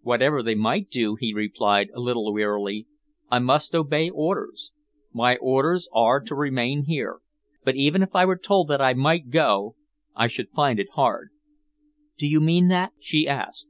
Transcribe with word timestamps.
"Whatever 0.00 0.42
they 0.42 0.54
might 0.54 0.88
do," 0.88 1.16
he 1.16 1.34
replied, 1.34 1.90
a 1.92 2.00
little 2.00 2.32
wearily, 2.32 2.86
"I 3.30 3.38
must 3.38 3.74
obey 3.74 4.08
orders. 4.08 4.72
My 5.12 5.36
orders 5.36 5.90
are 5.92 6.20
to 6.20 6.34
remain 6.34 6.84
here, 6.86 7.20
but 7.64 7.76
even 7.76 8.02
if 8.02 8.14
I 8.16 8.24
were 8.24 8.38
told 8.38 8.68
that 8.68 8.80
I 8.80 8.94
might 8.94 9.28
go, 9.28 9.76
I 10.16 10.26
should 10.26 10.48
find 10.56 10.80
it 10.80 10.92
hard." 10.94 11.28
"Do 12.16 12.26
you 12.26 12.40
mean 12.40 12.68
that?" 12.68 12.92
she 12.98 13.28
asked. 13.28 13.68